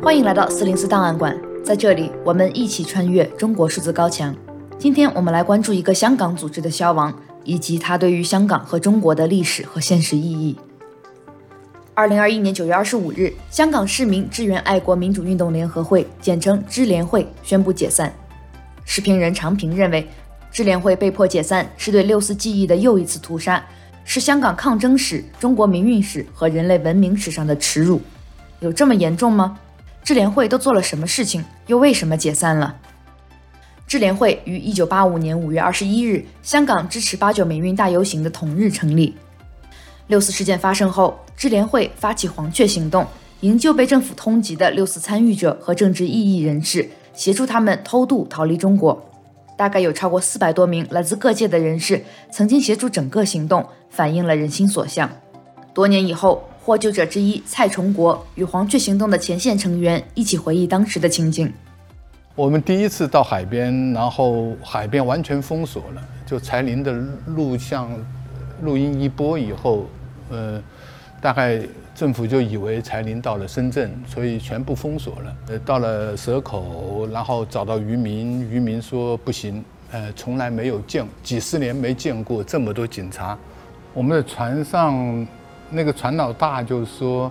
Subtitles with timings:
[0.00, 4.34] 欢迎来到四零四档案馆，在这里我们一起穿越中国数字高墙。
[4.78, 10.56] 今天我们来关注一个香港组织的消亡，以及它对于香港和中国的历史和现实意义。
[11.94, 18.10] 二零二一年九月二十五日，香港市民支援爱国民主运动联合会（简称支联会）宣布解散。
[18.84, 20.08] 视频人常平认为，
[20.52, 23.62] 支联会被迫解散是对六四记忆的又一次屠杀，
[24.04, 28.00] 是香港抗争史、中国民运史和人类文明史上的耻辱。
[28.60, 29.58] 有这么严重吗？
[30.08, 32.74] 智联会都做了什么事情，又为什么解散了？
[33.86, 39.14] 智联会于一九八五年五月二十一日，香港支持八九民运大游行的同日成立。
[40.06, 43.06] 六四事件发生后，智联会发起黄雀行动，
[43.40, 49.10] 营救被政府通缉的六四参与者和政治异议人士，协助他们偷渡逃离中国。
[49.58, 55.10] 大概有超过四百多名来自各界的人士曾经协助整个行动，反映了人心所向。
[55.74, 61.50] 多年以后，获救者之一蔡崇国与黄雀行动的前线成员一起回忆当时的情景。
[62.34, 66.92] 我们第一次到海边，然后海边完全封锁了，就柴林的
[67.28, 67.90] 录像、
[68.60, 69.86] 录音一播以后。
[70.28, 70.62] 呃，
[71.22, 71.58] 大概
[71.94, 75.36] 政府就以为柴林到了深圳，所以全部封锁了。
[75.46, 83.38] 呃，到了蛇口，然后找到渔民，渔民说不行，呃，从来没有见，几十年没见过这么多警察。
[83.94, 85.26] 我们的船上
[85.70, 87.30] 那个船老大就说，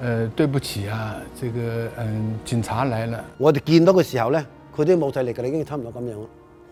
[0.00, 3.24] 呃，对不起啊，这个嗯，警察来了。
[3.38, 4.44] 我哋见到嘅时候咧，
[4.76, 6.18] 佢都冇体力嘅，已经差唔多咁样。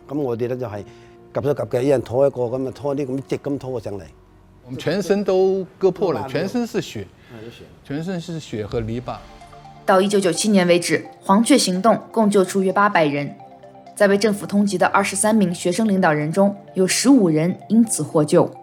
[0.08, 0.84] 咁我哋咧就系
[1.32, 4.02] 夹咗夹嘅，一人拖一个咁啊，拖啲咁直咁拖上嚟。
[4.66, 7.06] 我们全身都割破了，全身是血，
[7.82, 9.20] 全身是血和泥巴。
[9.86, 13.34] 到一九九七年为止，黄雀行动共救出约八百人，
[13.96, 18.54] 在被政府通缉的二十三名学生领导人中，有十五人因此获救。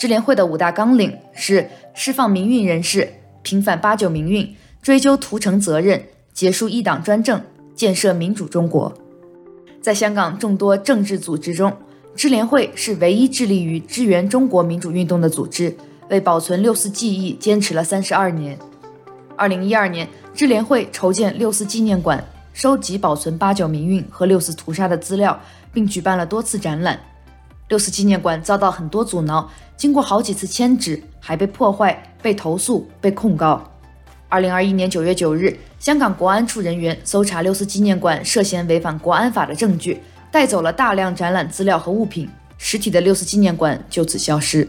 [0.00, 3.06] 支联会的五大纲领是释放民运人士、
[3.42, 7.38] 平反八九民运、追究屠城责任、结束一党专政、
[7.74, 8.90] 建设民主中国。
[9.82, 11.70] 在香港众多政治组织中，
[12.16, 15.76] 支联会是唯一致力于支援中国民主运动的组织，
[16.08, 18.58] 为保存六四记忆坚持了三十二年。
[19.36, 22.24] 二零一二年，支联会筹建六四纪念馆，
[22.54, 25.38] 收集保存八九民运和六四屠杀的资料，
[25.74, 26.98] 并举办了多次展览。
[27.70, 33.62] 六四纪念馆遭到很多阻挠，经过好几次迁址，还被破坏、被投诉、被控告。
[34.28, 40.02] 二零二一年九月九日，香港国安处人员搜查六四纪念馆涉嫌违反国安法的证据。
[40.32, 42.28] 带走了大量展览资料和物品，
[42.58, 44.68] 实体的六四纪念馆就此消失。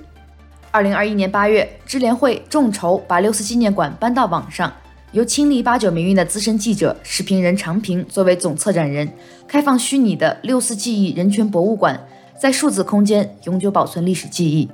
[0.69, 4.71] 二零二一年八月，支联会众筹把六四纪念馆搬到网上，
[5.11, 9.11] 由亲历八九民运的资深记者、视频人常平作为总策展人，
[9.47, 11.99] 开放虚拟的六四记忆人权博物馆，
[12.41, 14.67] 在数字空间永久保存历史记忆。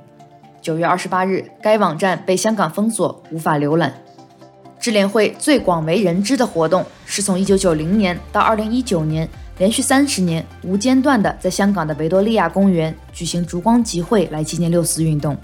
[0.62, 3.92] 九月二十八日，该网站被香港封锁，无法浏览。
[4.80, 9.28] 智联会最广为人知的活动，是从一九九零年到二零一九年。
[9.58, 15.36] 连续三十年无间断地在香港的维多利亚公园举行烛光集会来纪念六四运动。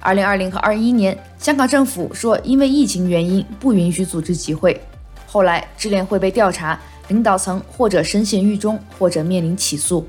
[0.00, 4.78] 二零二零和二一年，香港政府说因为疫情原因不允许组织集会。
[5.26, 6.78] 后来智联会被调查，
[7.08, 10.06] 领导层或者深陷狱中，或者面临起诉。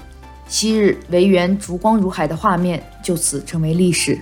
[0.48, 4.20] 昔日维园烛光如海的画面就此成为历史。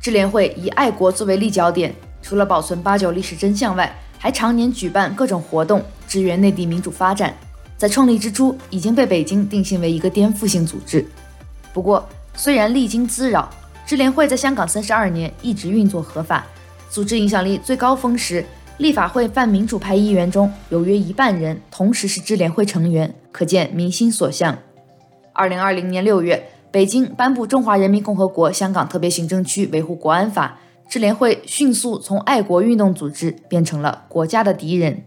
[0.00, 7.34] 支联会以爱国作为立脚点，除了保存八九历史真相外，还常年举办各种活动，支援内地民主发展。
[7.76, 11.06] 在创立之初，已经被北京定性为一个颠覆性组织。
[11.72, 13.48] 不过，虽然历经滋扰，
[13.86, 16.44] 支联会在香港三十二年一直运作合法。
[16.90, 18.44] 组织影响力最高峰时，
[18.78, 24.58] 立法会泛民主派议员中有约一半人同时是支联会成员，可见民心所向。
[25.40, 30.58] 二零二零年六月，北京颁布《中华人民共和国香港特别行政区维护国安法》，
[30.92, 35.02] 支联会迅速从爱国运动组织变成了国家的敌人。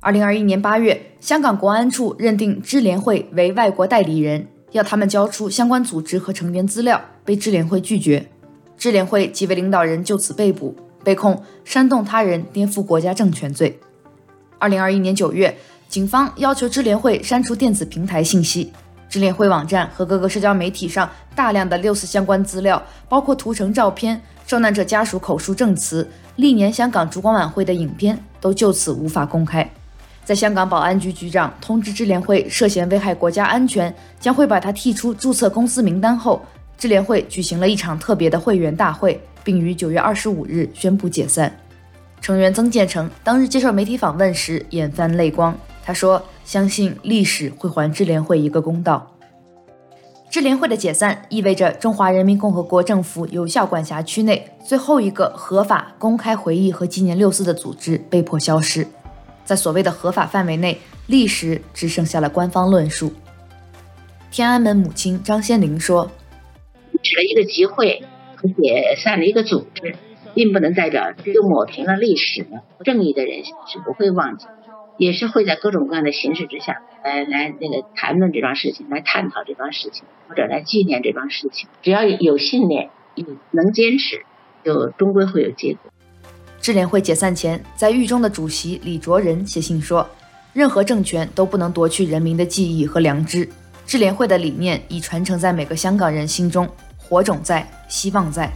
[0.00, 8.26] 二零二一年八月，香港国安处认定支联会为外国代理人，要他们交出相关组织和成员资料，被支联会拒绝。
[8.78, 10.74] 支联会几位领导人就此被捕，
[11.04, 13.78] 被控煽动他人颠覆国家政权罪。
[14.58, 15.54] 二零二一年九月，
[15.90, 18.72] 警方要求支联会删除电子平台信息，
[19.12, 29.70] 智联会网站和各个社交媒体上大量的六四相关资料，包括屠城照片、受难者家属口述证词、历年香港烛光晚会的影片，都就此无法公开。
[30.24, 36.42] 在香港保安局局长通知智联会涉嫌危害国家安全，将会把他剔出注册公司名单后，
[36.78, 41.54] 智联会举行了一场特别的会员大会，并于九月二十五日宣布解散。
[42.22, 45.54] 成员曾建成当日接受媒体访问时眼泛泪光，
[45.84, 49.08] 他说：“相信历史会还智联会一个公道。”
[50.30, 58.86] 智联会的解散意味着中华人民共和国政府有效管辖区内最后一个合法公开回忆和纪念六四的组织被迫消失。
[59.44, 63.12] 在所谓的合法范围内，历史只剩下了官方论述。
[64.30, 66.10] 天安门母亲张先玲说
[67.02, 68.02] ：“指了一个集会
[68.34, 69.96] 和解散了一个组织，
[70.32, 72.46] 并不能代表就抹平了历史。
[72.84, 74.46] 正义的人是不会忘记。”
[75.02, 81.68] 也是会在各种各样的形式之下，来来那个谈论这桩事情，来探讨这桩事情，或者来纪念这桩事情。
[81.82, 84.24] 只要有信念，有能坚持，
[84.64, 85.90] 就终归会有结果。
[86.60, 90.08] 智联会解散前，在狱中的主席李卓人写信说
[90.54, 93.48] ：“任何政权都不能夺去人民的记忆和良知。
[93.84, 98.48] 智联会的理念已传承在每个香港人心中，火种在，希望在。”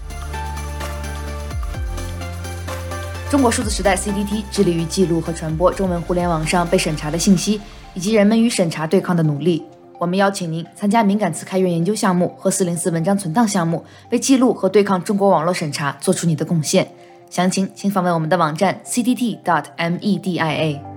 [3.28, 7.61] 中国数字时代 （CDT） 致力于记录和传播中文互联网上被审查的信息，
[7.93, 9.64] 以及人们与审查对抗的努力。
[9.99, 16.87] 我们邀请您参加敏感词开源研究项目和四零四文章存档项目，为记录和对抗中国网络审查做出你的贡献。
[17.28, 20.95] 详情请访问我们的网站 cdt.media。